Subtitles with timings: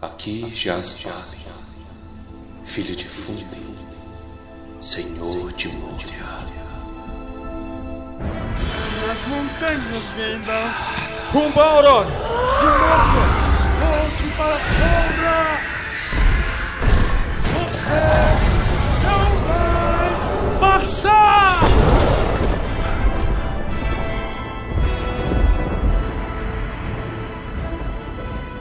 [0.00, 1.36] Aqui jaz Vale,
[2.64, 3.74] filho de Fundem,
[4.80, 6.38] senhor de Moria.
[9.04, 13.22] Nas montanhas Gandalf, rumo a Aurora, de novo,
[13.80, 15.38] volte para a sombra!
[17.58, 18.00] Você
[19.02, 21.17] não vai passar!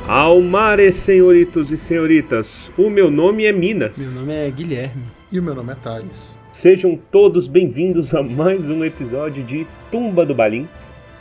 [0.07, 3.97] Almares, senhoritos e senhoritas, o meu nome é Minas.
[3.97, 5.03] Meu nome é Guilherme.
[5.29, 6.39] E o meu nome é Thales.
[6.53, 10.65] Sejam todos bem-vindos a mais um episódio de Tumba do Balim.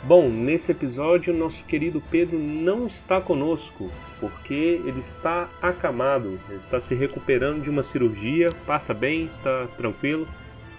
[0.03, 6.79] Bom, nesse episódio, nosso querido Pedro não está conosco, porque ele está acamado, ele está
[6.79, 10.25] se recuperando de uma cirurgia, passa bem, está tranquilo,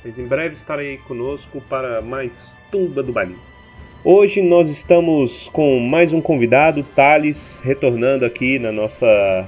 [0.03, 2.33] mas em breve estarei conosco para mais
[2.71, 3.37] Tumba do Balim.
[4.11, 9.47] Hoje nós estamos com mais um convidado, Thales, retornando aqui na nossa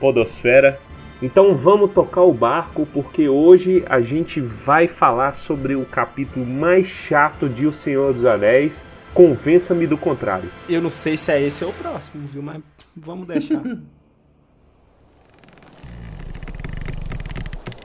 [0.00, 0.80] podosfera.
[1.20, 6.86] Então vamos tocar o barco porque hoje a gente vai falar sobre o capítulo mais
[6.86, 8.88] chato de O Senhor dos Anéis.
[9.12, 10.50] Convença-me do contrário.
[10.66, 12.42] Eu não sei se é esse ou o próximo, viu?
[12.42, 12.62] Mas
[12.96, 13.62] vamos deixar.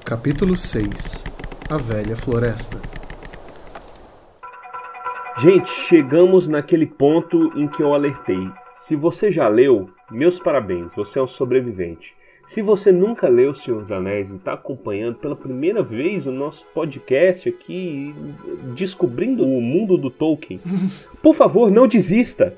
[0.06, 1.26] Capítulo 6
[1.70, 2.93] A Velha Floresta
[5.42, 8.50] Gente, chegamos naquele ponto em que eu alertei.
[8.72, 12.16] Se você já leu, meus parabéns, você é um sobrevivente.
[12.46, 16.66] Se você nunca leu Senhor dos Anéis e está acompanhando pela primeira vez o nosso
[16.74, 18.14] podcast aqui,
[18.76, 20.60] descobrindo o mundo do Tolkien,
[21.22, 22.56] por favor, não desista.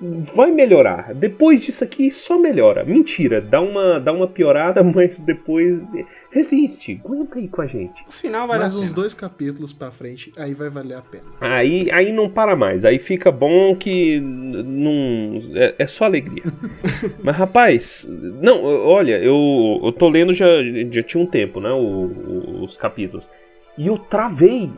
[0.00, 1.12] Vai melhorar.
[1.12, 2.84] Depois disso aqui, só melhora.
[2.84, 5.82] Mentira, dá uma, dá uma piorada, mas depois
[6.30, 7.00] resiste.
[7.04, 8.04] Aguenta aí com a gente.
[8.06, 8.94] No final vai Mais uns pena.
[8.94, 11.24] dois capítulos pra frente, aí vai valer a pena.
[11.40, 12.84] Aí, aí não para mais.
[12.84, 16.44] Aí fica bom que não é, é só alegria.
[17.24, 18.06] Mas rapaz,
[18.40, 20.46] não, olha, eu, eu tô lendo já,
[20.92, 23.28] já tinha um tempo, né, o- o- os capítulos.
[23.76, 24.70] E eu travei.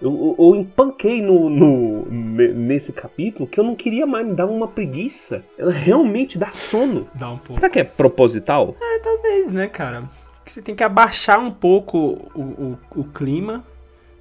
[0.00, 4.34] Eu, eu, eu empanquei no, no- ne- nesse capítulo que eu não queria mais me
[4.34, 5.42] dar uma preguiça.
[5.58, 7.08] Ela realmente dá sono.
[7.14, 7.54] Dá um pouco.
[7.54, 8.76] Será que é proposital?
[8.80, 10.02] É, talvez, né, cara?
[10.36, 11.96] Porque Você tem que abaixar um pouco
[12.34, 13.64] o, o, o clima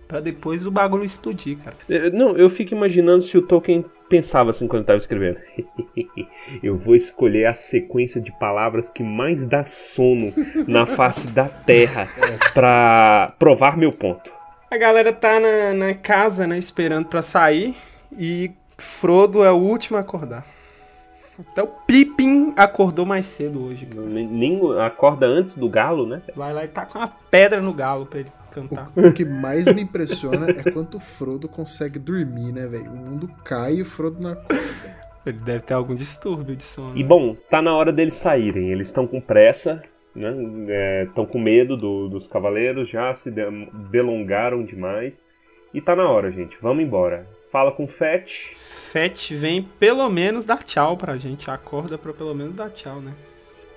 [0.08, 1.76] pra depois o bagulho explodir, cara.
[1.90, 5.40] É, Não, eu fico imaginando se o Tolkien pensava assim quando estava escrevendo.
[6.64, 10.28] eu vou escolher a sequência de palavras que mais dá sono
[10.68, 12.08] na face da Terra
[12.54, 14.32] pra provar meu ponto.
[14.76, 17.74] A galera tá na, na casa, né, esperando pra sair.
[18.12, 20.46] E Frodo é o último a acordar.
[21.40, 23.86] Até o Pippin acordou mais cedo hoje.
[23.86, 24.06] cara.
[24.06, 26.22] Nem acorda antes do galo, né?
[26.36, 28.92] Vai lá e tá com uma pedra no galo pra ele cantar.
[28.98, 32.92] O que mais me impressiona é quanto o Frodo consegue dormir, né, velho?
[32.92, 34.62] O mundo cai e o Frodo não acorda.
[35.26, 36.98] Ele deve ter algum distúrbio de sono.
[36.98, 37.08] E né?
[37.08, 38.74] bom, tá na hora deles saírem.
[38.74, 39.82] Eles estão com pressa,
[40.16, 41.04] né?
[41.04, 45.26] Estão com medo do- dos cavaleiros, já se de- delongaram demais.
[45.74, 46.58] E tá na hora, gente.
[46.62, 47.28] Vamos embora.
[47.52, 48.52] Fala com o Fett.
[48.56, 51.50] Fett vem pelo menos dar tchau pra gente.
[51.52, 53.14] Acorda pra pelo menos dar tchau, né?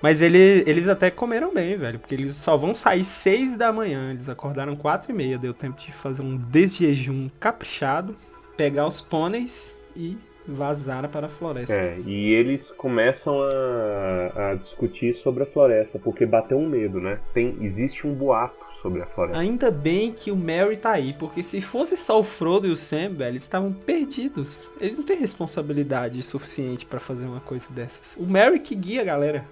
[0.01, 1.99] Mas ele- eles até comeram bem, velho.
[1.99, 4.11] Porque eles só vão sair seis da manhã.
[4.11, 5.37] Eles acordaram quatro e meia.
[5.37, 8.15] Deu tempo de fazer um desjejum caprichado.
[8.55, 10.17] Pegar os pôneis e
[10.49, 11.73] vazar para a floresta.
[11.73, 17.19] É, e eles começam a, a discutir sobre a floresta, porque bateu um medo, né?
[17.33, 19.39] Tem, existe um boato sobre a floresta.
[19.39, 22.77] Ainda bem que o Merry tá aí, porque se fosse só o Frodo e o
[22.77, 24.71] Sam, velho, eles estavam perdidos.
[24.79, 28.15] Eles não têm responsabilidade suficiente pra fazer uma coisa dessas.
[28.17, 29.45] O Merry que guia a galera.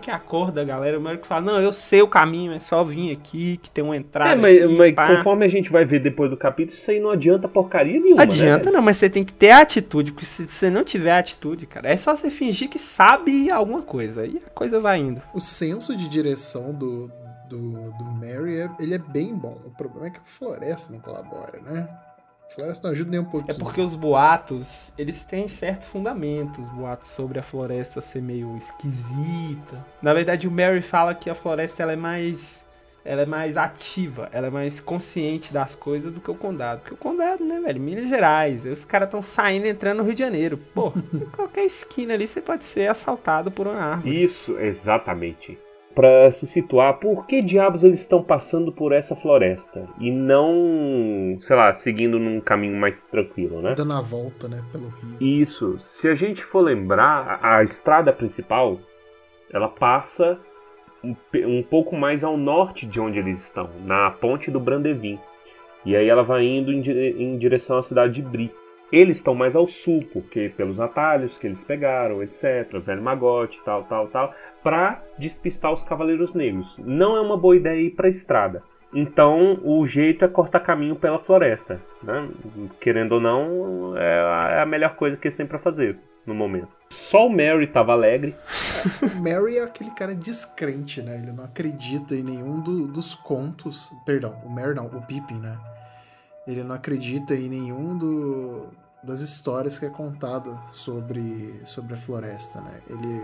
[0.00, 0.98] Que acorda a galera.
[0.98, 3.82] O Merry que fala, não, eu sei o caminho, é só vir aqui, que tem
[3.82, 6.76] uma entrada É, mas, aqui, mas pá." conforme a gente vai ver depois do capítulo,
[6.76, 8.22] isso aí não adianta porcaria nenhuma.
[8.22, 8.76] Adianta né?
[8.76, 11.96] não, mas você tem que ter atitude, porque se você não tiver atitude, cara, é
[11.96, 15.22] só você fingir que sabe alguma coisa, e a coisa vai indo.
[15.34, 17.10] O senso de direção do,
[17.48, 19.58] do, do Mary, é, ele é bem bom.
[19.64, 21.88] O problema é que a floresta não colabora, né?
[22.50, 23.58] A floresta não ajuda nem um É pouquinho.
[23.58, 29.84] porque os boatos, eles têm certo fundamento, os boatos sobre a floresta ser meio esquisita.
[30.02, 32.70] Na verdade, o Mary fala que a floresta ela é mais
[33.04, 36.80] ela é mais ativa, ela é mais consciente das coisas do que o condado.
[36.82, 40.14] Porque o condado, né, velho, Minas Gerais, os caras estão saindo e entrando no Rio
[40.14, 40.56] de Janeiro.
[40.72, 44.22] Pô, em qualquer esquina ali você pode ser assaltado por uma árvore.
[44.22, 45.58] Isso, exatamente.
[45.94, 49.86] Pra se situar, por que diabos eles estão passando por essa floresta?
[50.00, 53.74] E não, sei lá, seguindo num caminho mais tranquilo, né?
[53.76, 55.16] Dando a volta, né, pelo rio.
[55.20, 55.76] Isso.
[55.78, 58.78] Se a gente for lembrar, a, a estrada principal,
[59.52, 60.38] ela passa
[61.04, 61.14] um,
[61.46, 65.18] um pouco mais ao norte de onde eles estão, na ponte do Brandevin.
[65.84, 68.52] E aí ela vai indo em, em direção à cidade de Bri.
[68.90, 73.84] Eles estão mais ao sul, porque pelos atalhos que eles pegaram, etc, velho magote, tal,
[73.84, 76.76] tal, tal, para despistar os cavaleiros negros.
[76.78, 78.62] Não é uma boa ideia ir para a estrada.
[78.94, 82.28] Então o jeito é cortar caminho pela floresta, né?
[82.78, 86.68] Querendo ou não, é a melhor coisa que eles têm para fazer no momento.
[86.90, 88.34] Só o Mary tava alegre.
[89.02, 91.16] O Mary é aquele cara descrente, né?
[91.16, 93.90] Ele não acredita em nenhum do, dos contos.
[94.04, 95.58] Perdão, o Mary não, o Pippin, né?
[96.46, 98.66] Ele não acredita em nenhum do,
[99.02, 102.80] das histórias que é contada sobre, sobre a floresta, né?
[102.88, 103.20] Ele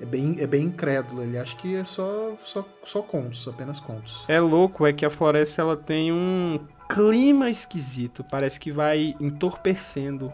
[0.00, 4.24] é bem, é bem incrédulo, ele acha que é só, só, só contos, apenas contos.
[4.26, 6.58] É louco, é que a floresta ela tem um
[6.88, 10.32] clima esquisito, parece que vai entorpecendo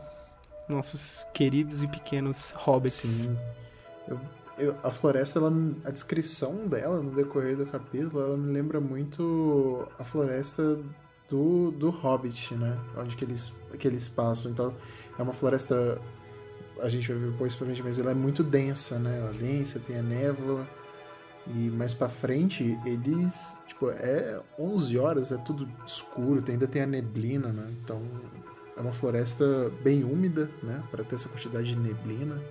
[0.68, 3.00] nossos queridos e pequenos hobbits.
[3.00, 3.36] Sim.
[4.06, 4.20] Eu,
[4.56, 5.52] eu, a floresta, ela,
[5.84, 10.78] a descrição dela no decorrer do capítulo, ela me lembra muito a floresta
[11.28, 12.78] do, do Hobbit, né?
[12.96, 14.52] Onde que eles, que eles passam.
[14.52, 14.74] Então,
[15.18, 16.00] é uma floresta
[16.80, 19.18] a gente vai ver depois pra frente, mas ela é muito densa, né?
[19.18, 20.66] Ela é densa, tem a névoa.
[21.46, 23.56] E mais pra frente, eles.
[23.66, 27.68] Tipo, é 11 horas, é tudo escuro, ainda tem a neblina, né?
[27.82, 28.02] Então
[28.76, 30.82] é uma floresta bem úmida, né?
[30.90, 32.42] Para ter essa quantidade de neblina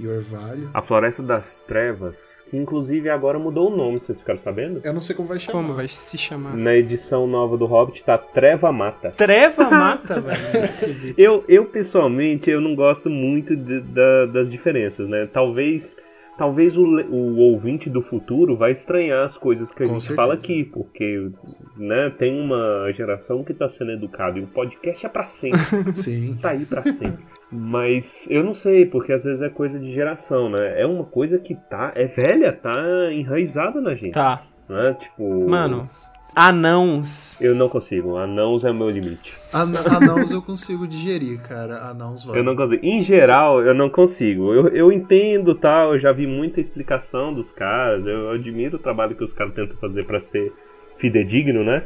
[0.00, 0.70] e orvalho.
[0.72, 4.80] A Floresta das Trevas, que inclusive agora mudou o nome, vocês ficaram sabendo?
[4.82, 5.52] Eu não sei como vai chamar.
[5.52, 6.56] Como vai se chamar?
[6.56, 9.10] Na edição nova do Hobbit tá Treva Mata.
[9.16, 10.40] Treva Mata, velho.
[10.54, 11.18] É esquisito.
[11.18, 15.28] Eu, eu, pessoalmente, eu não gosto muito de, da, das diferenças, né?
[15.32, 15.96] Talvez
[16.40, 20.22] talvez o, o ouvinte do futuro vai estranhar as coisas que a Com gente certeza.
[20.22, 21.30] fala aqui, porque
[21.76, 25.60] né, tem uma geração que está sendo educada e o podcast é para sempre,
[25.92, 26.38] Sim.
[26.40, 27.22] tá aí para sempre.
[27.52, 30.80] Mas eu não sei, porque às vezes é coisa de geração, né?
[30.80, 31.92] É uma coisa que tá.
[31.94, 34.14] É velha, tá enraizada na gente.
[34.14, 34.42] Tá.
[34.66, 34.96] Né?
[34.98, 35.46] Tipo.
[35.46, 35.90] Mano,
[36.34, 37.40] anãos.
[37.40, 38.16] Eu não consigo.
[38.16, 39.34] Anãos é o meu limite.
[39.52, 41.78] An anãos eu consigo digerir, cara.
[41.88, 42.38] Anãos vai.
[42.38, 42.84] Eu não consigo.
[42.84, 44.52] Em geral, eu não consigo.
[44.52, 45.84] Eu, eu entendo, tá?
[45.84, 48.06] Eu já vi muita explicação dos caras.
[48.06, 50.52] Eu admiro o trabalho que os caras tentam fazer pra ser
[50.96, 51.84] fidedigno, né?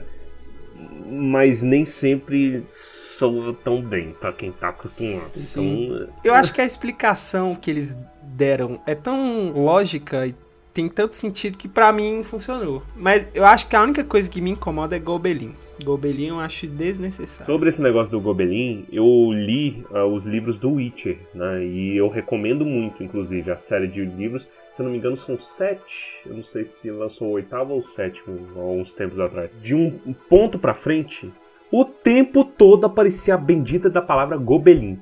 [1.06, 5.30] Mas nem sempre soa tão bem pra quem tá acostumado.
[5.34, 5.86] Sim.
[5.86, 10.34] Então, Eu acho que a explicação que eles deram é tão lógica e
[10.74, 12.82] tem tanto sentido que pra mim funcionou.
[12.96, 15.54] Mas eu acho que a única coisa que me incomoda é Gobelin.
[15.82, 17.46] Gobelin eu acho desnecessário.
[17.46, 21.64] Sobre esse negócio do Gobelin, eu li ah, os livros do Witcher, né?
[21.64, 24.46] E eu recomendo muito, inclusive, a série de livros.
[24.72, 26.18] Se eu não me engano, são sete.
[26.26, 29.50] Eu não sei se lançou o oitavo ou o sétimo, há uns tempos atrás.
[29.62, 31.32] De um ponto pra frente,
[31.70, 34.98] o tempo todo aparecia a bendita da palavra Gobelin.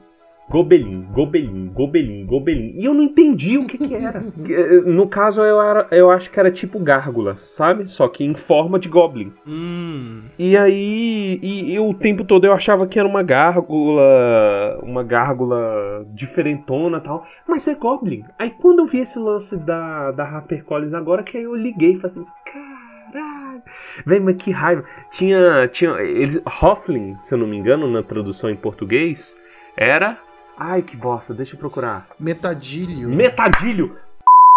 [0.52, 2.74] Gobelin, Gobelin, Gobelin, Gobelin.
[2.76, 4.20] E eu não entendi o que que era.
[4.84, 7.88] No caso, eu, era, eu acho que era tipo gárgula, sabe?
[7.88, 9.32] Só que em forma de Goblin.
[9.46, 10.24] Hum.
[10.38, 16.06] E aí, e, e o tempo todo eu achava que era uma gárgula, uma gárgula
[16.12, 18.22] diferentona e tal, mas é Goblin.
[18.38, 21.96] Aí quando eu vi esse lance da, da HarperCollins agora, que aí eu liguei e
[21.96, 23.62] falei assim, caralho,
[24.04, 24.84] vem, mas que raiva.
[25.10, 29.34] Tinha, tinha, eles, Hoffling, se eu não me engano, na tradução em português,
[29.76, 30.18] era,
[30.56, 32.06] ai que bosta, deixa eu procurar.
[32.18, 33.08] Metadilho.
[33.08, 33.96] Metadilho!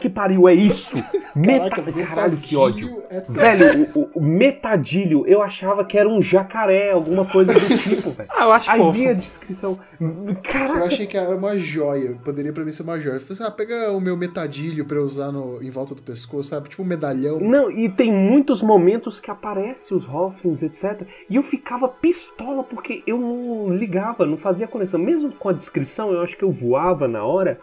[0.01, 0.91] Que pariu, é isso?
[1.43, 2.05] Caraca, Meta...
[2.05, 2.87] Caralho, que ódio.
[2.97, 7.53] metadilho é- Velho, o, o- o metadilho, eu achava que era um jacaré, alguma coisa
[7.53, 8.29] do tipo, velho.
[8.31, 8.91] Ah, eu acho Aí fofo.
[8.91, 9.79] vi a descrição.
[9.99, 10.83] Eu Caraca.
[10.85, 12.17] achei que era uma joia.
[12.23, 13.15] Poderia pra mim ser uma joia.
[13.15, 16.03] Eu falei assim, ah, pega o meu metadilho pra eu usar no, em volta do
[16.03, 16.67] pescoço, sabe?
[16.69, 17.39] Tipo um medalhão.
[17.39, 21.07] Não, e tem muitos momentos que aparecem os Hofflings, etc.
[21.29, 24.99] E eu ficava pistola porque eu não ligava, não fazia conexão.
[24.99, 27.59] Mesmo com a descrição, eu acho que eu voava na hora.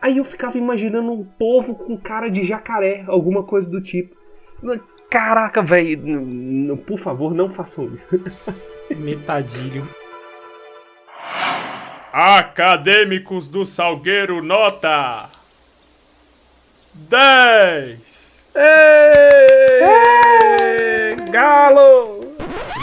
[0.00, 4.16] Aí eu ficava imaginando um povo com cara de jacaré, alguma coisa do tipo.
[5.10, 8.48] Caraca, velho, por favor, não façam isso.
[8.96, 9.88] Metadilho.
[12.12, 15.28] Acadêmicos do Salgueiro, nota
[16.94, 18.46] 10.
[18.54, 19.90] Ê!
[21.30, 22.09] Galo!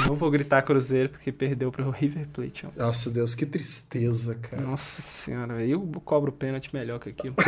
[0.08, 2.66] Não vou gritar Cruzeiro porque perdeu pro River Plate.
[2.66, 2.70] ó.
[2.86, 4.64] Nossa, Deus, que tristeza, cara.
[4.64, 7.36] Nossa senhora, eu cobro pênalti melhor que aquilo.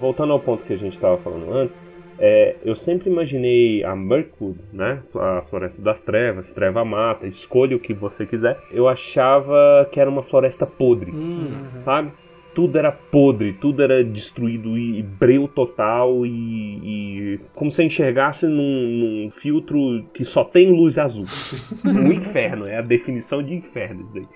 [0.00, 1.80] Voltando ao ponto que a gente estava falando antes,
[2.18, 5.02] é, eu sempre imaginei a Mirkwood, né?
[5.14, 8.58] A Floresta das Trevas, Treva Mata, escolha o que você quiser.
[8.70, 11.48] Eu achava que era uma floresta podre, Hum,
[11.80, 12.12] sabe?
[12.56, 18.46] Tudo era podre, tudo era destruído e, e breu total e, e como se enxergasse
[18.46, 21.26] num, num filtro que só tem luz azul.
[21.84, 24.26] um inferno, é a definição de inferno isso daí.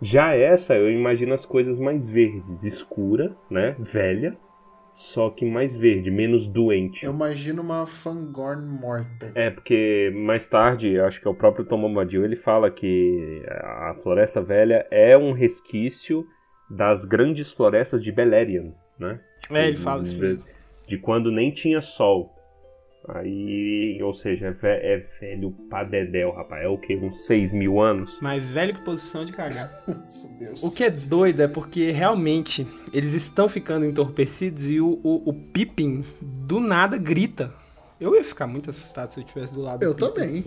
[0.00, 3.74] Já essa, eu imagino as coisas mais verdes, escura, né?
[3.76, 4.38] Velha,
[4.94, 7.04] só que mais verde, menos doente.
[7.04, 9.32] Eu imagino uma Fangorn morta.
[9.34, 13.96] É, porque mais tarde, acho que é o próprio Tom Bombadil, ele fala que a
[14.00, 16.24] Floresta Velha é um resquício
[16.70, 19.20] das grandes florestas de Beleriand, né?
[19.50, 20.44] É, ele fala isso de, mesmo.
[20.86, 22.34] de quando nem tinha sol.
[23.08, 26.62] Aí, ou seja, é, ve- é velho pra dedéu, rapaz.
[26.64, 26.94] É o que?
[26.94, 28.10] Uns 6 mil anos?
[28.20, 29.70] Mais velho que posição de cagar.
[29.88, 30.62] Nossa, Deus.
[30.62, 35.32] O que é doido é porque realmente eles estão ficando entorpecidos e o, o, o
[35.32, 37.50] Pippin do nada grita.
[38.00, 40.44] Eu ia ficar muito assustado se eu estivesse do lado Eu do também.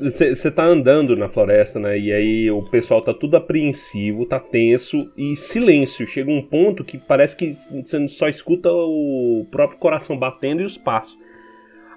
[0.00, 1.98] Você tá andando na floresta, né?
[1.98, 6.06] E aí o pessoal tá tudo apreensivo, tá tenso e silêncio.
[6.06, 10.78] Chega um ponto que parece que você só escuta o próprio coração batendo e os
[10.78, 11.18] passos.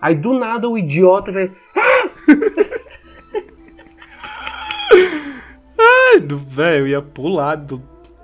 [0.01, 1.51] Aí do nada o idiota vai.
[5.79, 7.79] Ai, do velho, eu ia pular do.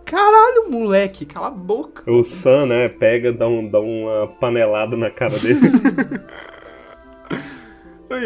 [0.05, 2.09] Caralho, moleque, cala a boca.
[2.11, 2.89] O Sam, né?
[2.89, 5.59] Pega, dá, um, dá uma panelada na cara dele.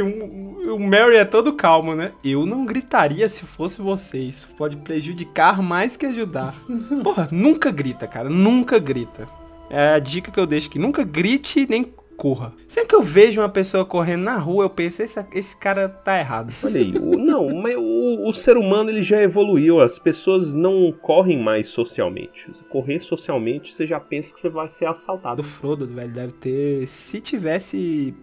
[0.02, 2.12] O, o Mary é todo calmo, né?
[2.24, 4.20] Eu não gritaria se fosse você.
[4.20, 6.54] Isso pode prejudicar mais que ajudar.
[7.04, 8.30] Porra, nunca grita, cara.
[8.30, 9.28] Nunca grita.
[9.70, 10.80] É a dica que eu deixo aqui.
[10.80, 12.52] Nunca grite nem corra.
[12.68, 16.18] Sempre que eu vejo uma pessoa correndo na rua, eu penso, esse, esse cara tá
[16.18, 16.52] errado.
[16.64, 19.80] Olha aí, o- não, mas o, o ser humano ele já evoluiu.
[19.82, 22.48] As pessoas não correm mais socialmente.
[22.54, 25.36] Se correr socialmente, você já pensa que você vai ser assaltado.
[25.38, 26.88] Do Frodo, velho, deve ter.
[26.88, 28.16] Se tivesse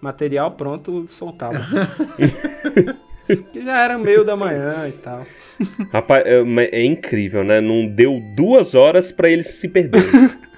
[0.00, 1.56] material pronto, soltava.
[3.52, 5.26] Que já era meio da manhã e tal.
[5.92, 6.40] Rapaz, é,
[6.72, 7.60] é incrível, né?
[7.60, 10.08] Não deu duas horas pra eles se perderem.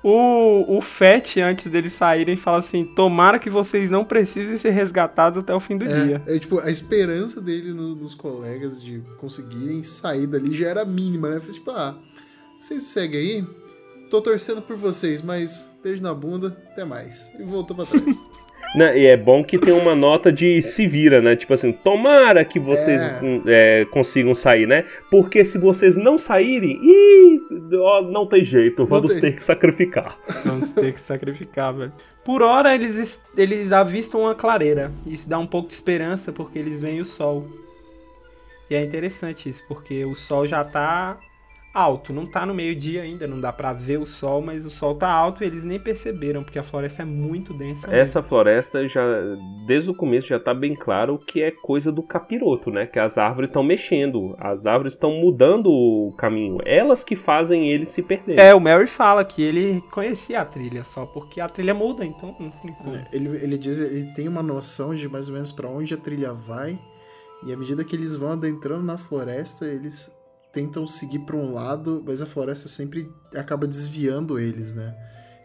[0.00, 5.40] O, o Fett, antes deles saírem, fala assim: Tomara que vocês não precisem ser resgatados
[5.40, 6.22] até o fim do dia.
[6.24, 10.84] É, é, tipo, a esperança dele no- nos colegas de conseguirem sair dali já era
[10.84, 11.40] mínima, né?
[11.40, 11.98] Foi tipo, ah,
[12.60, 13.46] vocês seguem aí?
[14.08, 17.32] Tô torcendo por vocês, mas beijo na bunda, até mais.
[17.38, 18.04] E voltou pra trás.
[18.76, 21.34] Né, E é bom que tem uma nota de se vira, né?
[21.34, 23.02] Tipo assim, tomara que vocês
[23.46, 24.84] é, consigam sair, né?
[25.10, 27.40] Porque se vocês não saírem, ih,
[27.76, 29.20] ó, não tem jeito, vamos tem.
[29.22, 30.18] ter que sacrificar.
[30.44, 31.92] Vamos ter que sacrificar, velho.
[32.24, 34.92] Por hora, eles, es- eles avistam uma clareira.
[35.06, 37.46] Isso dá um pouco de esperança, porque eles veem o sol.
[38.70, 41.18] E é interessante isso, porque o sol já tá
[41.78, 42.12] alto.
[42.12, 45.08] Não tá no meio-dia ainda, não dá pra ver o sol, mas o sol tá
[45.10, 47.86] alto e eles nem perceberam, porque a floresta é muito densa.
[47.86, 48.00] mesmo.
[48.00, 49.02] Essa floresta já,
[49.66, 52.86] desde o começo, já tá bem claro que é coisa do capiroto, né?
[52.86, 56.58] Que as árvores estão mexendo, as árvores estão mudando o caminho.
[56.64, 58.42] Elas que fazem eles se perderem.
[58.44, 62.34] É, o Mary fala que ele conhecia a trilha só porque a trilha muda, então
[62.38, 62.96] não tem como.
[63.12, 66.32] ele, ele diz, ele tem uma noção de mais ou menos pra onde a trilha
[66.32, 66.78] vai.
[67.46, 70.12] E à medida que eles vão adentrando na floresta, eles
[70.52, 74.94] tentam seguir pra um lado, mas a floresta sempre acaba desviando eles, né?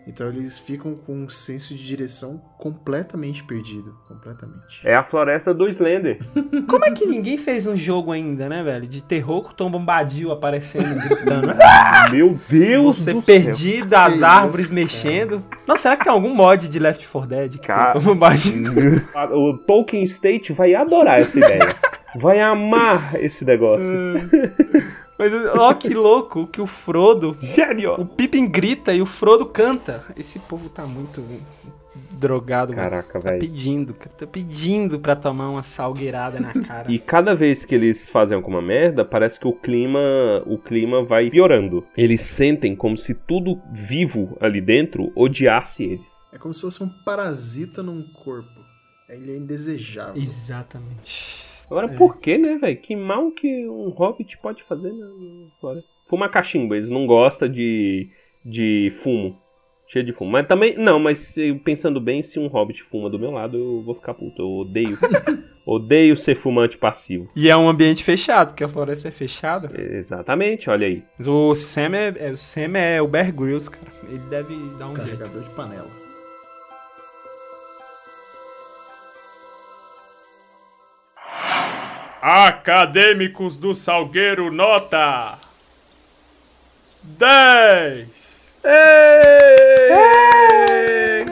[0.05, 3.97] Então eles ficam com um senso de direção completamente perdido.
[4.05, 4.85] Completamente.
[4.85, 6.19] É a floresta do Slender.
[6.67, 8.85] Como é que ninguém fez um jogo ainda, né, velho?
[8.85, 11.53] De terror com o Tom Bombadil aparecendo, gritando.
[12.11, 15.41] Meu Deus Você do perdido, as Que árvores mexendo.
[15.65, 17.93] Nossa, será que tem algum mod de Left 4 Dead que Cara.
[17.93, 18.73] tem Tom Bombadil?
[18.73, 19.03] céu.
[19.39, 21.69] O Tolkien State vai adorar essa ideia.
[22.15, 23.85] Vai amar esse negócio.
[25.17, 28.05] Mas ó que louco que o Frodo, o Gênio!
[28.17, 30.03] Pippin grita e o Frodo canta.
[30.17, 31.23] Esse povo tá muito
[32.11, 32.89] drogado, mano.
[32.89, 33.39] Caraca, Tá velho.
[33.39, 34.15] pedindo, cara.
[34.15, 36.91] Tá pedindo pra tomar uma salgueirada na cara.
[36.91, 39.99] E cada vez que eles fazem alguma merda, parece que o clima,
[40.45, 41.85] o clima vai piorando.
[41.95, 46.27] Eles sentem como se tudo vivo ali dentro odiasse eles.
[46.31, 48.61] É como se fosse um parasita num corpo.
[49.07, 50.21] Ele é indesejável.
[50.21, 51.52] Exatamente.
[51.69, 51.95] Agora, É.
[51.97, 52.77] por que, né, velho?
[52.77, 55.89] Que mal que um hobbit pode fazer na na floresta?
[56.09, 58.09] Fumar cachimbo, eles não gostam de,
[58.45, 59.37] de fumo.
[59.87, 60.31] Cheio de fumo.
[60.31, 63.93] Mas também, não, mas pensando bem, se um hobbit fuma do meu lado, eu vou
[63.95, 64.41] ficar puto.
[64.41, 64.97] Eu odeio.
[65.65, 67.29] odeio ser fumante passivo.
[67.35, 69.69] E é um ambiente fechado, porque a floresta é fechada.
[69.79, 71.03] Exatamente, olha aí.
[71.17, 73.85] Mas O Sam é, é- o Sam é o Bear Grylls, cara.
[74.09, 75.17] Ele deve dar um jeito.
[75.17, 75.87] Carregador de panela.
[82.25, 85.37] Acadêmicos do Salgueiro, nota
[87.03, 88.53] 10.
[88.63, 88.69] Ê!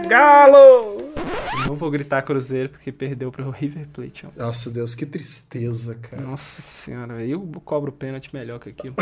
[0.09, 1.13] Galo!
[1.53, 4.27] Eu Não vou gritar Cruzeiro porque perdeu pro River Plate.
[4.27, 4.31] ó.
[4.35, 6.21] Nossa, Deus, que tristeza, cara.
[6.23, 7.25] Nossa senhora.
[7.25, 8.95] Eu cobro pênalti melhor que aquilo.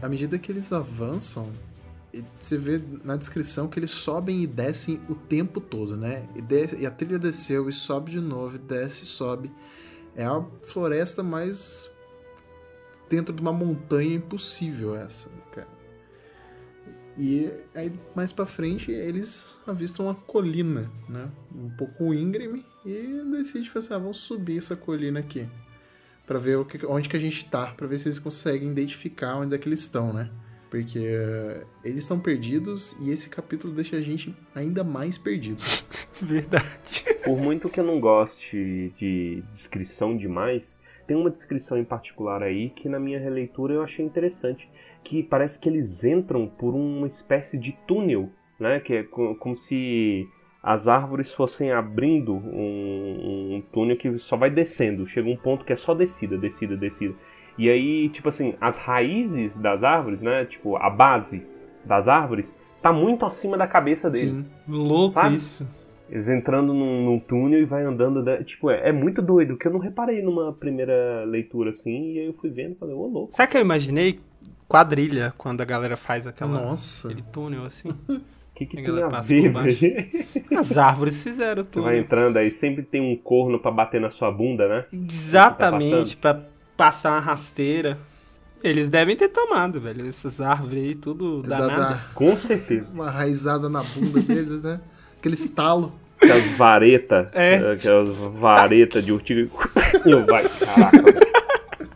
[0.00, 1.50] À medida que eles avançam,
[2.40, 6.28] você vê na descrição que eles sobem e descem o tempo todo, né?
[6.34, 9.50] E, desce- e a trilha desceu e sobe de novo, e desce e sobe.
[10.14, 11.90] É a floresta mais
[13.08, 15.68] dentro de uma montanha impossível essa, cara.
[17.16, 21.30] E aí mais pra frente eles avistam uma colina, né?
[21.54, 25.46] Um pouco íngreme e decidem fazer, assim, ah, vamos subir essa colina aqui
[26.26, 29.54] para ver que, onde que a gente tá, para ver se eles conseguem identificar onde
[29.54, 30.30] é que eles estão, né?
[30.72, 35.62] Porque uh, eles estão perdidos e esse capítulo deixa a gente ainda mais perdido.
[36.18, 37.04] Verdade.
[37.22, 42.70] Por muito que eu não goste de descrição demais, tem uma descrição em particular aí
[42.70, 44.66] que na minha releitura eu achei interessante,
[45.04, 48.80] que parece que eles entram por uma espécie de túnel, né?
[48.80, 50.26] Que é como se
[50.62, 55.06] as árvores fossem abrindo um, um, túnel que só vai descendo.
[55.06, 57.14] Chega um ponto que é só descida, descida, descida.
[57.58, 60.44] E aí, tipo assim, as raízes das árvores, né?
[60.46, 61.46] Tipo, a base
[61.84, 64.46] das árvores tá muito acima da cabeça deles.
[64.46, 64.52] Sim.
[64.68, 65.36] Louco sabe?
[65.36, 65.68] isso.
[66.10, 68.22] Eles entrando num, num, túnel e vai andando.
[68.22, 68.42] Da...
[68.42, 72.12] Tipo, é, é, muito doido, que eu não reparei numa primeira leitura assim.
[72.12, 73.34] E aí eu fui vendo e falei, ô louco.
[73.34, 74.20] Sabe que eu imaginei?
[74.68, 77.08] Quadrilha, quando a galera faz aquela, Nossa.
[77.08, 77.88] aquele túnel assim.
[78.54, 80.10] que, que tem a ver,
[80.56, 81.84] As árvores fizeram tudo.
[81.84, 84.84] Vai entrando aí, sempre tem um corno para bater na sua bunda, né?
[84.92, 86.51] Exatamente, tá para
[86.82, 87.96] passar uma rasteira.
[88.60, 90.08] Eles devem ter tomado, velho.
[90.08, 92.00] Essas árvores aí, tudo danado.
[92.12, 92.92] Com certeza.
[92.92, 94.80] Uma raizada na bunda deles, né?
[95.16, 95.92] Aquele estalo.
[96.20, 97.28] Aquelas varetas.
[97.34, 97.72] É.
[97.72, 99.48] Aquelas varetas de urtiga.
[100.28, 100.98] Vai, caraca.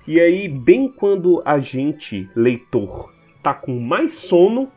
[0.07, 3.13] E aí, bem quando a gente, leitor,
[3.43, 4.71] tá com mais sono,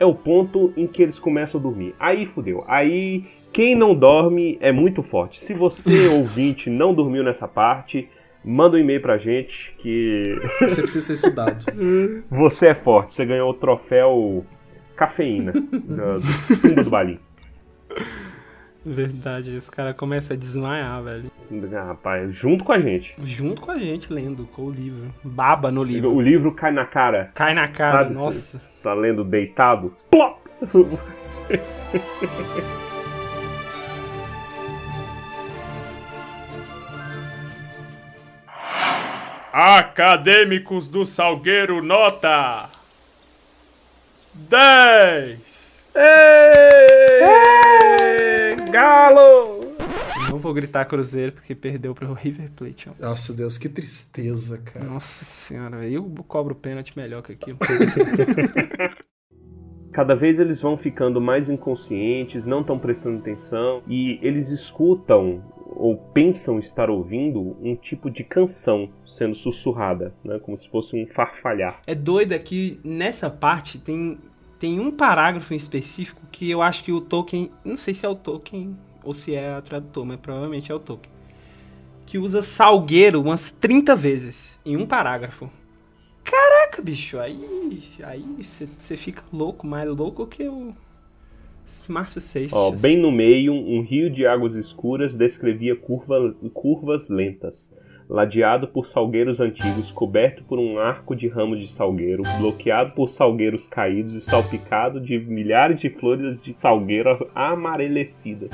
[0.00, 1.94] é o ponto em que eles começam a dormir.
[2.00, 2.64] Aí fudeu.
[2.66, 5.38] Aí quem não dorme é muito forte.
[5.38, 8.08] Se você, ouvinte, não dormiu nessa parte,
[8.44, 10.36] manda um e-mail pra gente que.
[10.60, 11.64] Você precisa ser estudado.
[12.30, 14.44] você é forte, você ganhou o troféu
[14.96, 17.18] cafeína do, do do Balim.
[18.84, 21.30] Verdade, os caras começam a desmaiar, velho.
[21.76, 23.12] Ah, rapaz, junto com a gente.
[23.22, 25.12] Junto com a gente, lendo com o livro.
[25.22, 26.14] Baba no livro.
[26.14, 27.30] O livro cai na cara.
[27.34, 28.14] Cai na cara, Sabe?
[28.14, 28.62] nossa.
[28.82, 29.92] Tá lendo deitado?
[30.10, 30.38] Plop!
[39.60, 42.70] Acadêmicos do Salgueiro, nota
[44.32, 45.84] 10!
[45.96, 47.24] Ei!
[47.26, 48.54] Ei!
[48.70, 49.74] Galo!
[50.30, 52.88] Não vou gritar Cruzeiro porque perdeu pro River Plate.
[52.88, 52.92] Ó.
[53.04, 54.86] Nossa, Deus, que tristeza, cara.
[54.86, 57.58] Nossa senhora, eu cobro pênalti melhor que aquilo.
[59.92, 65.42] Cada vez eles vão ficando mais inconscientes, não estão prestando atenção e eles escutam
[65.78, 70.38] ou pensam estar ouvindo um tipo de canção sendo sussurrada, né?
[70.40, 71.80] como se fosse um farfalhar.
[71.86, 74.18] É doido é que nessa parte tem,
[74.58, 78.08] tem um parágrafo em específico que eu acho que o Tolkien, não sei se é
[78.08, 81.14] o Tolkien ou se é a tradutor, mas provavelmente é o Tolkien,
[82.04, 85.48] que usa salgueiro umas 30 vezes em um parágrafo.
[86.24, 90.74] Caraca, bicho, aí aí você fica louco, mais louco que o
[91.88, 92.58] Márcio Seixas.
[92.58, 97.72] Ó, bem no meio, um rio de águas escuras descrevia curva, curvas lentas,
[98.08, 103.68] ladeado por salgueiros antigos, coberto por um arco de ramos de salgueiro, bloqueado por salgueiros
[103.68, 108.50] caídos e salpicado de milhares de flores de salgueiro amarelecidas.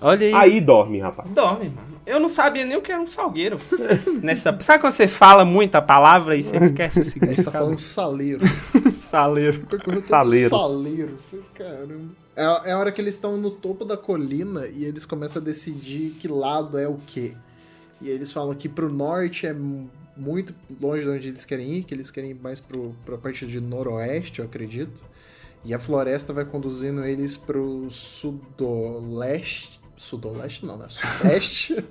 [0.00, 0.34] Olha aí.
[0.34, 1.28] Aí dorme, rapaz.
[1.30, 1.90] Dorme, mano.
[2.06, 3.58] Eu não sabia nem o que era um salgueiro.
[4.22, 4.56] Nessa...
[4.60, 7.36] Sabe quando você fala muita palavra e você esquece o seguinte?
[7.36, 8.44] Você tá falando saleiro.
[8.94, 9.66] saleiro.
[10.00, 10.48] Saleiro.
[10.48, 11.18] Saleiro.
[11.54, 12.19] Caramba.
[12.36, 15.44] É, é a hora que eles estão no topo da colina e eles começam a
[15.44, 17.34] decidir que lado é o quê.
[18.00, 19.54] E eles falam que pro norte é
[20.16, 23.46] muito longe de onde eles querem ir, que eles querem ir mais pro, pra parte
[23.46, 25.02] de noroeste, eu acredito.
[25.64, 29.78] E a floresta vai conduzindo eles pro sudoleste.
[29.96, 30.86] Sudoleste não, né?
[30.88, 31.84] Sudeste.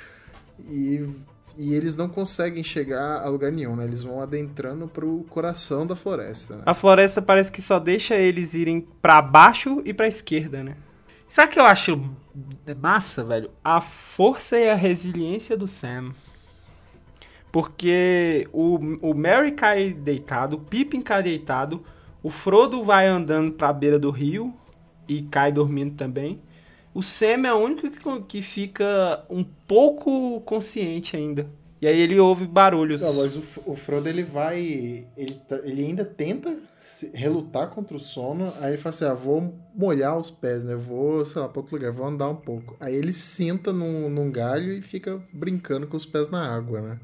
[0.68, 1.08] e
[1.56, 3.84] e eles não conseguem chegar a lugar nenhum, né?
[3.84, 6.56] Eles vão adentrando pro coração da floresta.
[6.56, 6.62] Né?
[6.66, 10.76] A floresta parece que só deixa eles irem para baixo e para esquerda, né?
[11.28, 12.00] Sabe o que eu acho
[12.80, 13.50] massa, velho?
[13.62, 16.12] A força e a resiliência do Sam.
[17.50, 21.84] Porque o, o Merry cai deitado, o Pippin cai deitado,
[22.22, 24.52] o Frodo vai andando pra beira do rio
[25.06, 26.40] e cai dormindo também.
[26.94, 31.50] O Sam é o único que, que fica um pouco consciente ainda.
[31.82, 33.02] E aí ele ouve barulhos.
[33.02, 35.06] Não, mas o, o Frodo ele vai.
[35.16, 36.56] Ele, tá, ele ainda tenta
[37.12, 38.54] relutar contra o sono.
[38.60, 40.76] Aí ele fala assim: ah, vou molhar os pés, né?
[40.76, 42.76] Vou, sei lá, pra outro lugar, vou andar um pouco.
[42.80, 47.00] Aí ele senta num, num galho e fica brincando com os pés na água, né?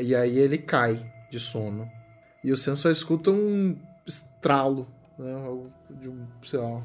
[0.00, 1.90] E aí ele cai de sono.
[2.44, 3.76] E o Sam só escuta um
[4.06, 4.86] estralo,
[5.18, 5.34] né?
[5.90, 6.82] De um, sei lá,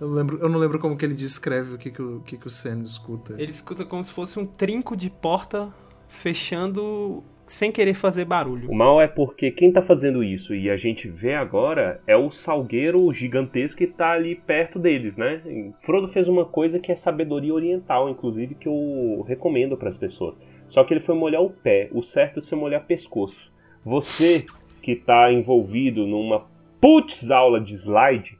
[0.00, 2.36] eu não lembro, eu não lembro como que ele descreve o que, que, o, que,
[2.36, 3.34] que o Sam escuta.
[3.38, 5.72] Ele escuta como se fosse um trinco de porta
[6.08, 8.70] fechando sem querer fazer barulho.
[8.70, 12.30] O mal é porque quem tá fazendo isso e a gente vê agora é o
[12.30, 15.40] salgueiro gigantesco que tá ali perto deles, né?
[15.80, 20.36] Frodo fez uma coisa que é sabedoria oriental, inclusive, que eu recomendo para as pessoas.
[20.68, 23.50] Só que ele foi molhar o pé, o certo é você molhar pescoço.
[23.84, 24.44] Você
[24.82, 26.46] que tá envolvido numa
[26.80, 28.37] putz aula de slide,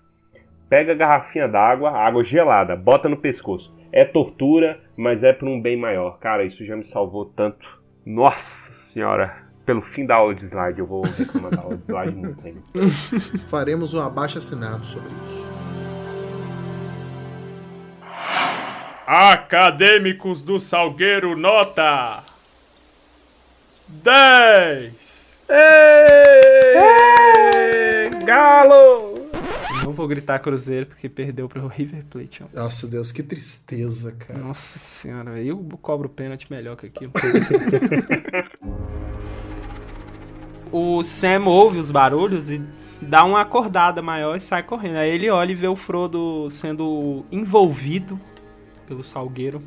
[0.69, 3.75] pega a garrafinha d'água, água gelada, bota no pescoço.
[3.91, 6.19] É tortura, mas é para um bem maior.
[6.19, 7.67] Cara, isso já me salvou tanto.
[8.05, 12.15] Nossa senhora, pelo fim da aula de slide, eu vou reclamar da aula de slide
[12.15, 12.61] muito ainda.
[13.49, 15.47] Faremos um abaixo assinado sobre isso.
[19.07, 22.23] Acadêmicos do Salgueiro, nota
[23.89, 25.41] 10.
[25.49, 27.08] Ei!
[29.99, 32.45] Vou gritar Cruzeiro porque perdeu pro River Plate.
[32.45, 32.63] ó.
[32.63, 34.39] Nossa, Deus, que tristeza, cara.
[34.39, 37.11] Nossa senhora, eu cobro pênalti melhor que aquilo.
[40.71, 42.63] o Sam ouve os barulhos e
[43.03, 44.99] dá uma acordada maior e sai correndo.
[44.99, 48.21] Aí ele olha e vê o Frodo sendo envolvido
[48.87, 49.61] pelo Salgueiro.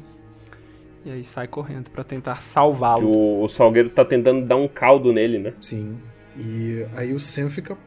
[1.03, 3.09] E aí sai correndo pra tentar salvá-lo.
[3.09, 5.53] O, o salgueiro tá tentando dar um caldo nele, né?
[5.59, 5.99] Sim.
[6.37, 7.77] E aí o Sam fica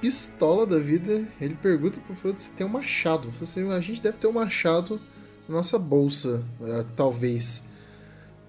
[0.00, 1.26] pistola da vida.
[1.40, 3.28] Ele pergunta pro Frodo se tem um machado.
[3.42, 5.00] Assim, a gente deve ter um machado
[5.48, 7.68] na nossa bolsa, eh, talvez.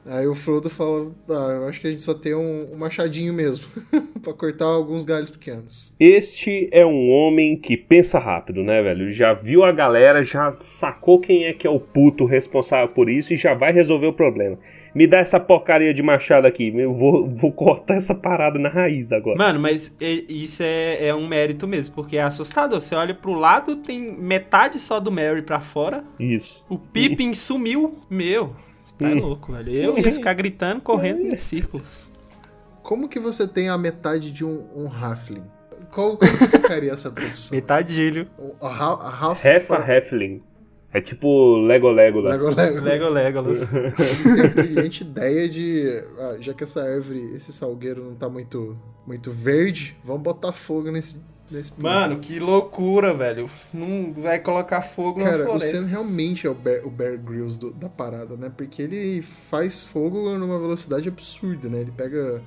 [0.06, 3.34] Aí o Frodo fala, ah, eu acho que a gente só tem um, um machadinho
[3.34, 3.68] mesmo,
[4.24, 5.96] pra cortar alguns galhos pequenos.
[6.00, 9.12] Este é um homem que pensa rápido, né, velho?
[9.12, 13.34] Já viu a galera, já sacou quem é que é o puto responsável por isso
[13.34, 14.58] e já vai resolver o problema.
[15.00, 19.14] Me dá essa porcaria de machado aqui, eu vou, vou cortar essa parada na raiz
[19.14, 19.38] agora.
[19.38, 19.96] Mano, mas
[20.28, 22.82] isso é, é um mérito mesmo, porque é assustador.
[22.82, 26.04] Você olha pro lado, tem metade só do Mary pra fora.
[26.20, 26.66] Isso.
[26.70, 27.98] O Pippin sumiu.
[28.10, 29.20] Meu, você tá Hum.
[29.20, 29.72] louco, velho.
[29.74, 32.10] Eu ia ficar gritando, correndo em círculos.
[32.84, 35.44] Como que você tem a metade de um, um halfling?
[35.92, 37.56] Qual, como que ficaria essa tradução?
[37.56, 38.28] Metadilho.
[38.38, 40.42] O- a, ha- a half, Hefa Heflin.
[40.92, 42.32] É tipo Lego Legolas.
[42.32, 42.82] Lego, Lego.
[42.82, 43.74] Lego Legolas.
[43.74, 48.28] Eles têm a brilhante ideia de, ah, já que essa árvore, esse salgueiro não tá
[48.28, 48.76] muito,
[49.06, 51.18] muito verde, vamos botar fogo nesse.
[51.80, 53.50] Mano, que loucura, velho.
[53.74, 55.78] Não vai colocar fogo na Cara, o floresta.
[55.80, 58.52] Sam realmente é o Bear, o Bear Grylls do- da parada, né?
[58.56, 61.82] Porque ele faz fogo numa velocidade absurda, né?
[61.82, 62.40] Ele pega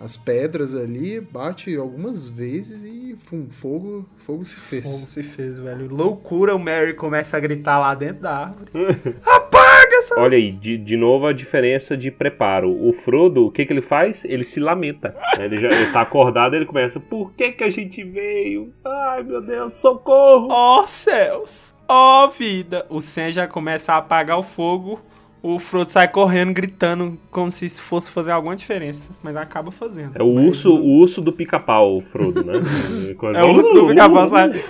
[0.00, 4.86] as pedras ali, bate algumas vezes e fum, fogo, fogo se fez.
[4.86, 5.94] Como se fez, velho.
[5.94, 8.70] Loucura, o Mary começa a gritar lá dentro da árvore.
[9.26, 10.18] Apaga essa...
[10.18, 12.70] Olha aí, de, de novo a diferença de preparo.
[12.82, 14.24] O Frodo, o que, que ele faz?
[14.24, 15.14] Ele se lamenta.
[15.36, 15.44] né?
[15.44, 18.72] Ele já ele tá acordado ele começa: Por que, que a gente veio?
[18.82, 20.48] Ai meu Deus, socorro!
[20.50, 22.86] Ó céus, ó vida.
[22.88, 24.98] O Sam já começa a apagar o fogo.
[25.42, 29.10] O Frodo sai correndo, gritando, como se isso fosse fazer alguma diferença.
[29.22, 30.16] Mas acaba fazendo.
[30.18, 32.54] É o urso, o urso do pica-pau, o Frodo, né?
[33.34, 34.50] É o urso do pica-pau, sai.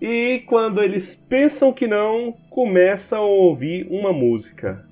[0.00, 4.82] E quando eles pensam que não, começam a ouvir uma música.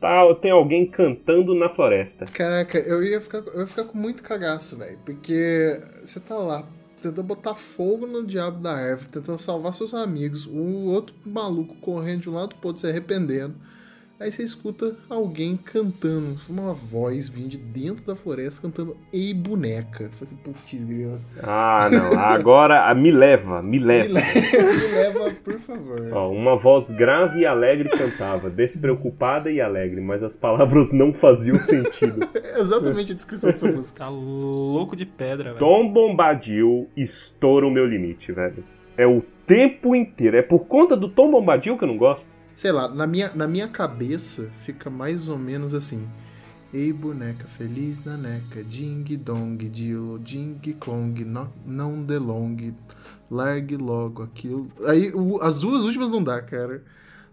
[0.00, 2.24] Tá, tem alguém cantando na floresta.
[2.26, 4.98] Caraca, eu ia ficar, eu ia ficar com muito cagaço, velho.
[5.04, 6.64] Porque você tá lá
[7.04, 12.22] tentando botar fogo no diabo da árvore, tentando salvar seus amigos, o outro maluco correndo
[12.22, 13.54] de um lado pro outro se arrependendo.
[14.20, 20.08] Aí você escuta alguém cantando, uma voz vindo de dentro da floresta cantando Ei Boneca.
[20.12, 21.20] Falei assim, putz, grila.
[21.42, 22.18] Ah, não.
[22.20, 24.12] Agora me leva, me Me leva.
[24.14, 26.12] leva, me leva, por favor.
[26.12, 31.56] Ó, uma voz grave e alegre cantava, despreocupada e alegre, mas as palavras não faziam
[31.56, 32.28] sentido.
[32.54, 33.98] É exatamente a descrição dessa música.
[34.04, 35.58] Tá louco de pedra, velho.
[35.58, 38.62] Tom Bombadil estoura o meu limite, velho.
[38.96, 40.36] É o tempo inteiro.
[40.36, 42.28] É por conta do Tom Bombadil que eu não gosto.
[42.54, 46.08] Sei lá, na minha, na minha cabeça fica mais ou menos assim.
[46.72, 52.74] Ei, boneca feliz na neca, ding dong, dilo, ding clong, no, não delong,
[53.30, 54.68] largue logo aquilo.
[54.84, 56.82] Aí o- as duas últimas não dá, cara.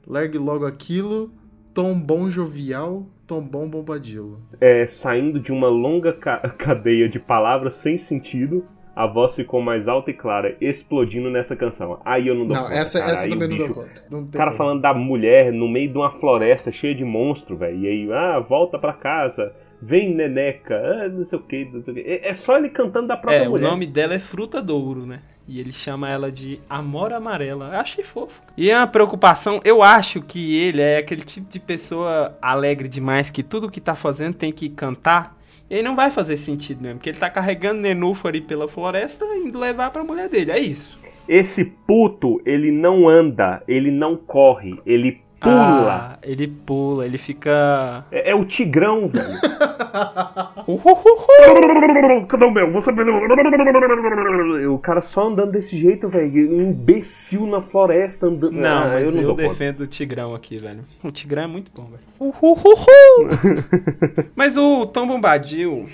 [0.06, 1.32] Largue logo aquilo,
[1.74, 4.40] tom bom jovial, tom bom bombadilo.
[4.60, 8.64] É, saindo de uma longa ca- cadeia de palavras sem sentido,
[8.96, 12.00] a voz ficou mais alta e clara, explodindo nessa canção.
[12.04, 13.12] Aí eu não dou Não, conta, essa, cara.
[13.14, 14.04] essa Aí o também não dá bicho- conta.
[14.12, 17.78] Não O cara falando da mulher no meio de uma floresta cheia de monstro, velho.
[17.80, 19.54] E aí, ah, volta pra casa.
[19.82, 20.76] Vem, neneca.
[20.76, 21.66] Ah, não sei o que.
[21.66, 21.98] Não o.
[21.98, 23.70] É é só ele cantando da própria É, o mulher.
[23.70, 25.22] nome dela é Fruta Douro, né?
[25.48, 27.70] E ele chama ela de Amor Amarela.
[27.74, 28.42] Eu achei fofo.
[28.56, 33.32] E é uma preocupação, eu acho que ele é aquele tipo de pessoa alegre demais
[33.32, 35.36] que tudo que tá fazendo tem que cantar.
[35.72, 39.48] E não vai fazer sentido mesmo, porque ele tá carregando Nenúfar ali pela floresta e
[39.48, 40.52] indo levar pra mulher dele.
[40.52, 41.00] É isso.
[41.30, 45.94] Esse puto, ele não anda, ele não corre, ele pula.
[46.14, 48.06] Ah, ele pula, ele fica.
[48.12, 49.28] É, é o tigrão, velho.
[50.68, 52.26] Uhuhuhu.
[52.28, 52.72] Cadê o meu?
[52.72, 54.74] Você perdeu.
[54.74, 56.56] O cara só andando desse jeito, velho.
[56.56, 58.52] Um imbecil na floresta andando.
[58.54, 59.44] Não, Ah, mas eu, não conta.
[59.44, 60.84] defendo o Tigrão aqui, velho.
[61.04, 62.04] O Tigrão é muito bom, velho.
[62.20, 63.28] Uhuhuhu.
[64.36, 65.90] mas o Tom Bombadil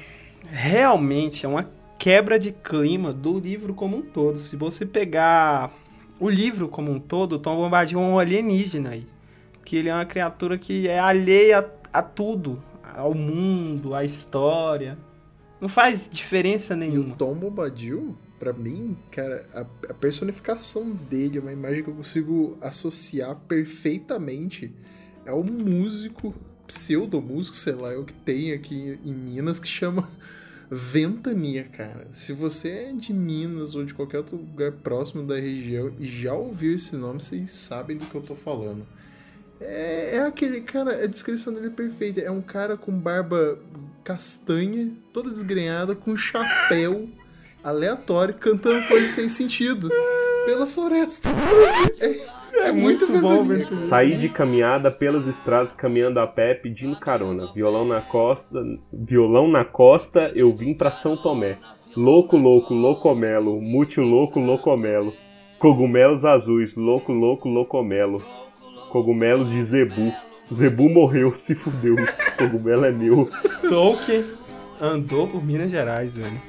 [0.52, 4.38] realmente é uma quebra de clima do livro como um todo.
[4.38, 5.72] Se você pegar
[6.20, 9.08] o livro como um todo, o Tom Bombadil é um alienígena aí.
[9.68, 12.58] Que ele é uma criatura que é alheia a, tudo.
[12.82, 14.98] Ao mundo, à história.
[15.60, 17.16] Não faz diferença E o nenhuma.
[17.18, 22.58] Tom Bombadil, pra mim, cara, a, a personificação dele é uma imagem que eu consigo
[22.62, 24.74] associar perfeitamente.
[25.26, 26.34] É um músico,
[26.66, 30.10] pseudo-músico, sei lá, é o que tem aqui em Minas, que chama
[30.72, 32.08] Ventania, cara.
[32.10, 36.34] Se você é de Minas ou de qualquer outro lugar próximo da região e já
[36.34, 38.96] ouviu esse nome, vocês sabem do que eu tô falando.
[39.60, 42.22] É, é aquele cara, a descrição dele é perfeita.
[42.22, 43.58] É um cara com barba
[44.04, 47.10] castanha, toda desgrenhada, com chapéu
[47.64, 49.90] aleatório, cantando coisas sem sentido
[50.46, 51.30] pela floresta.
[52.00, 53.82] É, é muito, muito bom, cara.
[53.82, 57.52] Saí de caminhada pelas estradas caminhando a pé pedindo carona.
[57.54, 61.58] Violão na costa, violão na costa, eu vim pra São Tomé.
[61.96, 65.14] Louco, louco, loucomelo, mútil louco, loucomelo.
[65.60, 68.22] Cogumelos azuis, louco, louco, loucomelo.
[68.90, 70.14] Cogumelo de Zebu.
[70.54, 71.96] Zebu morreu, se fudeu.
[72.38, 73.30] Cogumelo é meu.
[73.68, 74.24] Tolkien
[74.80, 76.42] andou por Minas Gerais, velho.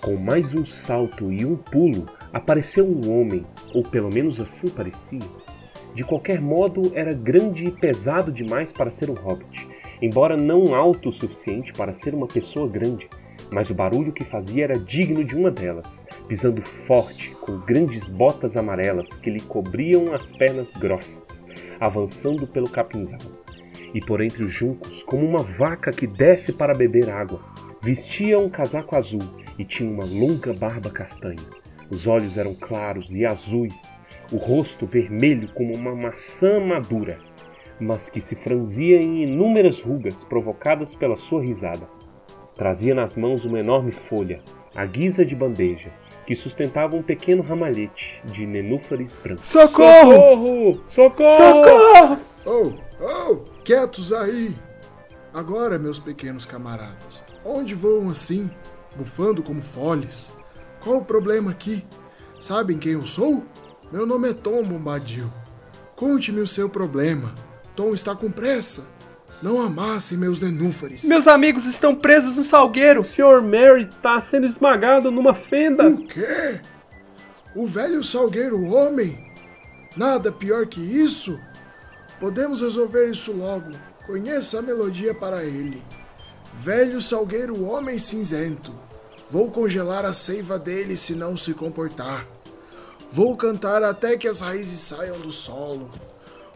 [0.00, 5.20] Com mais um salto e um pulo, apareceu um homem, ou pelo menos assim parecia.
[5.94, 9.68] De qualquer modo, era grande e pesado demais para ser um hobbit,
[10.00, 13.08] embora não alto o suficiente para ser uma pessoa grande.
[13.50, 18.56] Mas o barulho que fazia era digno de uma delas, pisando forte, com grandes botas
[18.56, 21.44] amarelas que lhe cobriam as pernas grossas,
[21.80, 23.18] avançando pelo capinzal.
[23.92, 27.40] E por entre os juncos, como uma vaca que desce para beber água,
[27.82, 29.22] vestia um casaco azul
[29.58, 31.42] e tinha uma longa barba castanha.
[31.90, 33.98] Os olhos eram claros e azuis,
[34.30, 37.18] o rosto vermelho como uma maçã madura,
[37.80, 41.99] mas que se franzia em inúmeras rugas provocadas pela sua risada.
[42.60, 44.42] Trazia nas mãos uma enorme folha,
[44.74, 45.88] à guisa de bandeja,
[46.26, 49.46] que sustentava um pequeno ramalhete de nenúfares brancos.
[49.46, 50.78] Socorro!
[50.86, 51.36] Socorro!
[51.38, 52.18] Socorro!
[52.18, 52.18] Socorro!
[52.44, 54.54] Oh, oh, quietos aí!
[55.32, 58.50] Agora, meus pequenos camaradas, onde voam assim,
[58.94, 60.30] bufando como foles?
[60.82, 61.82] Qual o problema aqui?
[62.38, 63.42] Sabem quem eu sou?
[63.90, 65.30] Meu nome é Tom Bombadil.
[65.96, 67.34] Conte-me o seu problema.
[67.74, 68.86] Tom está com pressa.
[69.42, 71.04] Não amassem meus nenúfares.
[71.04, 73.00] Meus amigos estão presos no salgueiro.
[73.00, 73.40] O Sr.
[73.42, 75.88] Mary está sendo esmagado numa fenda.
[75.88, 76.60] O quê?
[77.54, 79.18] O velho salgueiro homem?
[79.96, 81.38] Nada pior que isso?
[82.20, 83.72] Podemos resolver isso logo.
[84.06, 85.82] Conheça a melodia para ele.
[86.54, 88.74] Velho salgueiro homem cinzento.
[89.30, 92.26] Vou congelar a seiva dele se não se comportar.
[93.10, 95.90] Vou cantar até que as raízes saiam do solo.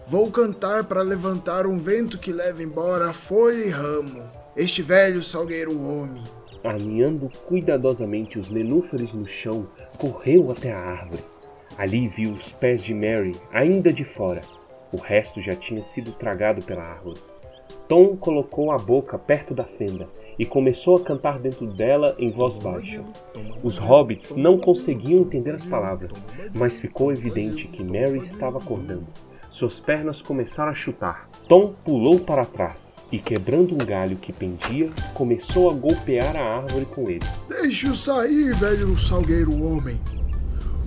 [0.07, 4.23] Vou cantar para levantar um vento que leve embora folha e ramo.
[4.55, 6.23] Este velho salgueiro homem.
[6.62, 11.25] Alinhando cuidadosamente os nenúfares no chão, correu até a árvore.
[11.79, 14.43] Ali viu os pés de Mary, ainda de fora.
[14.93, 17.21] O resto já tinha sido tragado pela árvore.
[17.88, 20.07] Tom colocou a boca perto da fenda
[20.38, 23.03] e começou a cantar dentro dela em voz baixa.
[23.62, 26.12] Os hobbits não conseguiam entender as palavras,
[26.53, 29.07] mas ficou evidente que Mary estava acordando.
[29.55, 31.29] Suas pernas começaram a chutar.
[31.49, 36.85] Tom pulou para trás e, quebrando um galho que pendia, começou a golpear a árvore
[36.87, 37.25] com ele.
[37.49, 40.01] Deixe-o sair, velho salgueiro homem.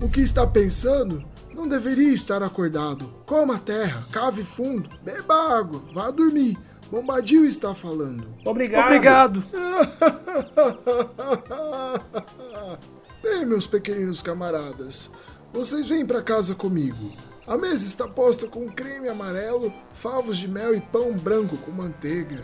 [0.02, 1.24] O que está pensando?
[1.56, 3.06] Não deveria estar acordado.
[3.26, 6.58] Coma a terra, cave fundo, beba água, vá dormir.
[6.92, 8.28] Bombadil está falando.
[8.44, 8.84] Obrigado!
[8.84, 9.42] Obrigado.
[13.24, 15.10] Bem, meus pequeninos camaradas,
[15.54, 17.14] vocês vêm para casa comigo.
[17.48, 22.44] A mesa está posta com creme amarelo, favos de mel e pão branco com manteiga.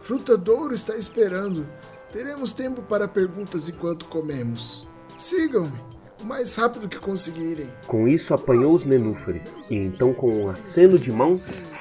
[0.00, 1.66] Fruta douro está esperando.
[2.10, 4.88] Teremos tempo para perguntas enquanto comemos.
[5.18, 5.78] Sigam-me,
[6.18, 7.68] o mais rápido que conseguirem.
[7.86, 11.34] Com isso apanhou os nenúfares e então com um aceno de mão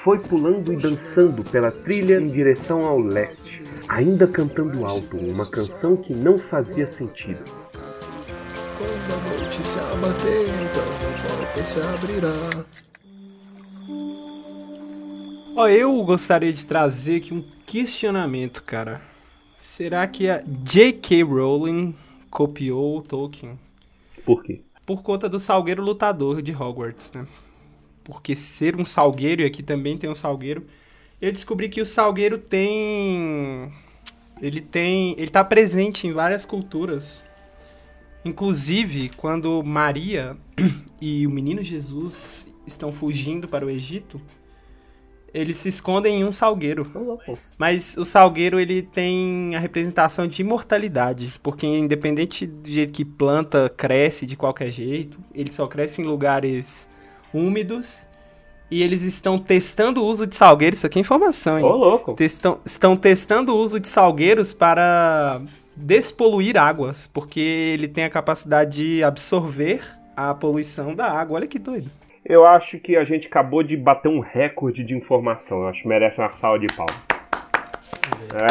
[0.04, 5.96] foi pulando e dançando pela trilha em direção ao leste, ainda cantando alto uma canção
[5.96, 7.46] que não fazia sentido.
[9.60, 12.32] Se abater, então a porta se abrirá.
[15.56, 19.02] Ó, eu gostaria de trazer aqui um questionamento, cara.
[19.58, 21.24] Será que a J.K.
[21.24, 21.96] Rowling
[22.30, 23.60] copiou o Tolkien?
[24.24, 24.62] Por quê?
[24.86, 27.28] Por conta do Salgueiro Lutador de Hogwarts, né?
[28.04, 30.66] Porque ser um salgueiro, e aqui também tem um salgueiro,
[31.20, 33.74] eu descobri que o salgueiro tem.
[34.40, 35.16] Ele tem.
[35.18, 37.26] Ele tá presente em várias culturas.
[38.28, 40.36] Inclusive, quando Maria
[41.02, 44.20] e o menino Jesus estão fugindo para o Egito,
[45.34, 46.90] eles se escondem em um salgueiro.
[47.58, 53.70] Mas o salgueiro ele tem a representação de imortalidade, porque independente do jeito que planta
[53.70, 56.90] cresce de qualquer jeito, ele só cresce em lugares
[57.34, 58.06] úmidos
[58.72, 60.80] e eles estão testando o uso de salgueiros.
[60.80, 61.66] Isso aqui é informação, hein?
[61.66, 62.14] Ô, louco.
[62.14, 65.42] Testam- estão testando o uso de salgueiros para
[65.78, 69.82] despoluir águas, porque ele tem a capacidade de absorver
[70.16, 71.38] a poluição da água.
[71.38, 71.90] Olha que doido.
[72.26, 75.62] Eu acho que a gente acabou de bater um recorde de informação.
[75.62, 76.96] Eu acho que merece uma salva de palmas.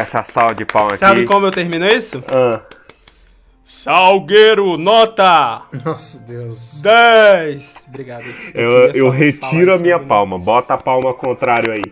[0.01, 1.29] Essa salva de palmas Sabe aqui.
[1.29, 2.23] como eu termino isso?
[2.29, 2.63] Ah,
[3.65, 6.83] Salgueiro, nota Nossa, Deus.
[6.83, 7.87] 10.
[7.89, 8.25] Obrigado.
[8.55, 10.39] eu, eu falar- retiro a minha palma.
[10.39, 11.83] Bota a palma ao contrário aí.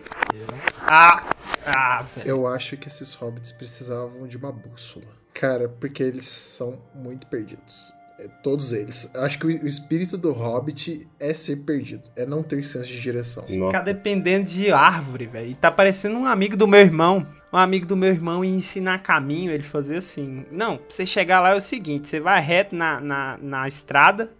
[0.87, 1.21] Ah,
[1.65, 2.27] ah, velho.
[2.29, 5.05] Eu acho que esses hobbits precisavam de uma bússola.
[5.35, 7.93] Cara, porque eles são muito perdidos.
[8.17, 9.11] É, todos eles.
[9.13, 12.09] Eu acho que o, o espírito do hobbit é ser perdido.
[12.15, 13.43] É não ter senso de direção.
[13.43, 13.83] Ficar Nossa.
[13.83, 15.51] dependendo de árvore, velho.
[15.51, 17.27] E tá parecendo um amigo do meu irmão.
[17.51, 20.45] Um amigo do meu irmão ia ensinar caminho, ele fazia assim.
[20.49, 24.31] Não, pra você chegar lá é o seguinte: você vai reto na, na, na estrada.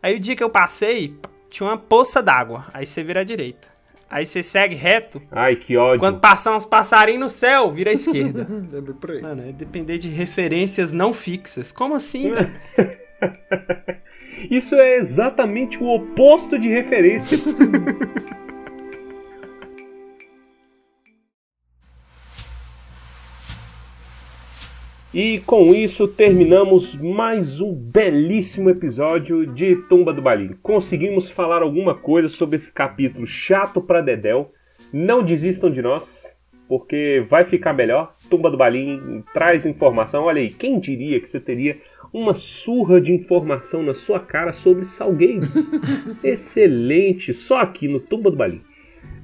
[0.00, 1.16] Aí o dia que eu passei,
[1.50, 2.66] tinha uma poça d'água.
[2.72, 3.77] Aí você vira à direita.
[4.10, 5.20] Aí você segue reto.
[5.30, 6.00] Ai, que ódio.
[6.00, 8.44] Quando passar uns passarinhos no céu, vira à esquerda.
[8.48, 9.20] Bem por aí.
[9.20, 11.70] Mano, é depender de referências não fixas.
[11.70, 12.50] Como assim, velho?
[14.50, 17.38] Isso é exatamente o oposto de referência.
[25.12, 30.54] E com isso terminamos mais um belíssimo episódio de Tumba do Balim.
[30.62, 34.52] Conseguimos falar alguma coisa sobre esse capítulo chato pra Dedel.
[34.92, 38.14] Não desistam de nós, porque vai ficar melhor.
[38.28, 40.24] Tumba do Balim traz informação.
[40.24, 41.78] Olha aí, quem diria que você teria
[42.12, 45.48] uma surra de informação na sua cara sobre Salgueiro?
[46.22, 48.60] Excelente, só aqui no Tumba do Balim.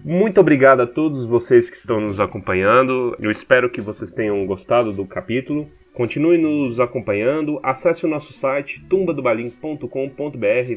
[0.07, 3.17] Muito obrigado a todos vocês que estão nos acompanhando.
[3.19, 5.67] Eu espero que vocês tenham gostado do capítulo.
[5.95, 7.59] Continue nos acompanhando.
[7.63, 9.89] Acesse o nosso site tumbadobalim.com.br.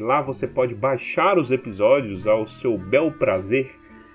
[0.00, 3.70] Lá você pode baixar os episódios ao seu bel prazer.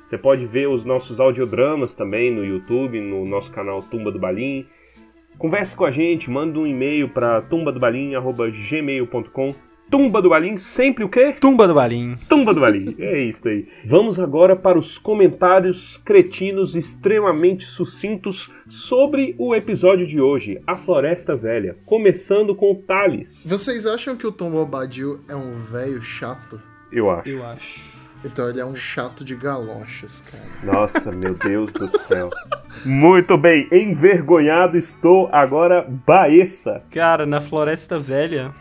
[0.10, 4.66] Você pode ver os nossos audiodramas também no YouTube, no nosso canal Tumba do Balim.
[5.38, 11.36] Converse com a gente, manda um e-mail para tumbadobalim.gmail.com Tumba do Balim, sempre o quê?
[11.40, 12.16] Tumba do Balim.
[12.28, 13.68] Tumba do Balim, é isso aí.
[13.86, 21.36] Vamos agora para os comentários cretinos extremamente sucintos sobre o episódio de hoje, A Floresta
[21.36, 21.78] Velha.
[21.86, 26.60] Começando com o Thales, Vocês acham que o Tom Bobadil é um velho chato?
[26.92, 27.30] eu acho.
[27.30, 27.94] Eu acho.
[28.26, 30.74] Então ele é um chato de galochas, cara.
[30.74, 32.32] Nossa, meu Deus do céu.
[32.84, 36.82] Muito bem, envergonhado estou agora, Baessa.
[36.90, 38.52] Cara, na Floresta Velha,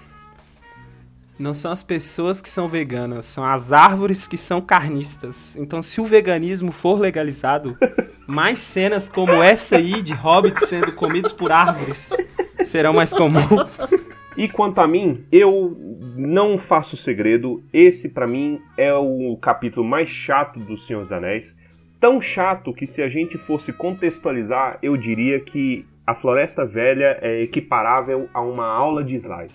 [1.39, 5.57] não são as pessoas que são veganas, são as árvores que são carnistas.
[5.57, 7.77] Então, se o veganismo for legalizado,
[8.27, 12.17] mais cenas como essa aí de hobbits sendo comidos por árvores
[12.65, 13.79] serão mais comuns.
[14.37, 15.77] E quanto a mim, eu
[16.17, 17.63] não faço segredo.
[17.73, 21.57] Esse pra mim é o capítulo mais chato do Senhor dos Anéis.
[22.01, 27.43] Tão chato que se a gente fosse contextualizar, eu diria que a Floresta Velha é
[27.43, 29.55] equiparável a uma aula de slide.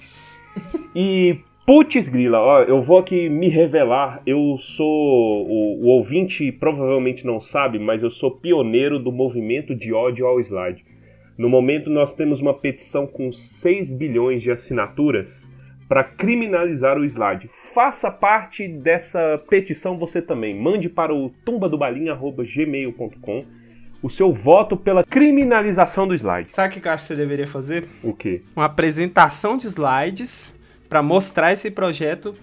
[0.96, 4.22] E putz grila, ó, eu vou aqui me revelar.
[4.26, 9.92] Eu sou o, o ouvinte provavelmente não sabe, mas eu sou pioneiro do movimento de
[9.92, 10.86] ódio ao slide.
[11.38, 15.52] No momento, nós temos uma petição com 6 bilhões de assinaturas
[15.90, 17.50] para criminalizar o slide.
[17.74, 20.58] Faça parte dessa petição você também.
[20.58, 23.44] Mande para o tumbadobalim.gmail.com
[24.02, 26.50] o seu voto pela criminalização do slide.
[26.52, 27.86] Sabe o que eu acho que você deveria fazer?
[28.02, 28.42] O quê?
[28.56, 30.56] Uma apresentação de slides
[30.90, 32.34] pra mostrar esse projeto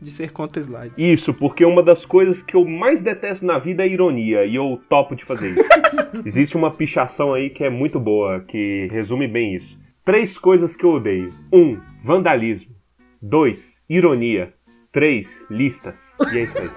[0.00, 0.98] de ser contra slides.
[0.98, 4.80] Isso, porque uma das coisas que eu mais detesto na vida é ironia, e eu
[4.88, 5.64] topo de fazer isso.
[6.26, 9.78] Existe uma pichação aí que é muito boa, que resume bem isso.
[10.04, 11.28] Três coisas que eu odeio.
[11.52, 12.74] Um, vandalismo.
[13.20, 14.52] Dois, ironia.
[14.90, 16.16] Três, listas.
[16.32, 16.68] E é isso aí.